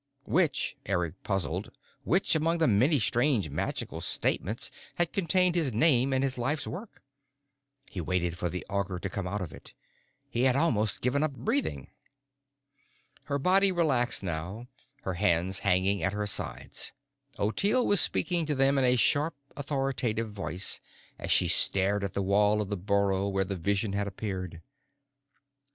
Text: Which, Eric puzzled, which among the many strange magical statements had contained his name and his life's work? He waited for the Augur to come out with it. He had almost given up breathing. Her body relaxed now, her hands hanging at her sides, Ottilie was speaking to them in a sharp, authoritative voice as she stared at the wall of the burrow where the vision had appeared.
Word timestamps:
Which, 0.25 0.75
Eric 0.87 1.21
puzzled, 1.21 1.69
which 2.05 2.33
among 2.33 2.57
the 2.57 2.67
many 2.67 2.99
strange 2.99 3.51
magical 3.51 4.01
statements 4.01 4.71
had 4.95 5.13
contained 5.13 5.53
his 5.53 5.73
name 5.73 6.11
and 6.11 6.23
his 6.23 6.39
life's 6.39 6.65
work? 6.65 7.03
He 7.87 8.01
waited 8.01 8.35
for 8.35 8.49
the 8.49 8.65
Augur 8.67 8.97
to 8.97 9.09
come 9.11 9.27
out 9.27 9.41
with 9.41 9.53
it. 9.53 9.73
He 10.27 10.45
had 10.45 10.55
almost 10.55 11.01
given 11.01 11.21
up 11.21 11.33
breathing. 11.33 11.91
Her 13.25 13.37
body 13.37 13.71
relaxed 13.71 14.23
now, 14.23 14.65
her 15.03 15.13
hands 15.13 15.59
hanging 15.59 16.01
at 16.01 16.13
her 16.13 16.25
sides, 16.25 16.93
Ottilie 17.37 17.85
was 17.85 18.01
speaking 18.01 18.47
to 18.47 18.55
them 18.55 18.79
in 18.79 18.83
a 18.85 18.95
sharp, 18.95 19.35
authoritative 19.55 20.31
voice 20.31 20.79
as 21.19 21.29
she 21.31 21.47
stared 21.47 22.03
at 22.03 22.13
the 22.13 22.23
wall 22.23 22.59
of 22.59 22.69
the 22.69 22.75
burrow 22.75 23.27
where 23.27 23.45
the 23.45 23.55
vision 23.55 23.93
had 23.93 24.07
appeared. 24.07 24.63